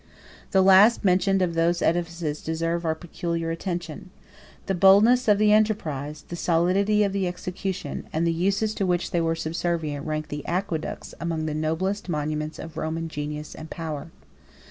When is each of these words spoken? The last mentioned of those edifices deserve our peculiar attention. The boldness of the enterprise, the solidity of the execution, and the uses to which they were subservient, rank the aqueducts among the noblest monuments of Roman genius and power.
The 0.49 0.63
last 0.63 1.05
mentioned 1.05 1.43
of 1.43 1.53
those 1.53 1.79
edifices 1.83 2.41
deserve 2.41 2.85
our 2.85 2.95
peculiar 2.95 3.51
attention. 3.51 4.09
The 4.65 4.73
boldness 4.73 5.27
of 5.27 5.37
the 5.37 5.53
enterprise, 5.53 6.25
the 6.27 6.35
solidity 6.35 7.03
of 7.03 7.13
the 7.13 7.27
execution, 7.27 8.07
and 8.11 8.25
the 8.25 8.33
uses 8.33 8.73
to 8.73 8.87
which 8.87 9.11
they 9.11 9.21
were 9.21 9.35
subservient, 9.35 10.07
rank 10.07 10.29
the 10.29 10.43
aqueducts 10.47 11.13
among 11.19 11.45
the 11.45 11.53
noblest 11.53 12.09
monuments 12.09 12.57
of 12.57 12.77
Roman 12.77 13.09
genius 13.09 13.53
and 13.53 13.69
power. 13.69 14.09